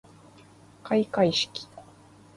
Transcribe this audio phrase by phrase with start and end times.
[0.83, 1.47] 開会式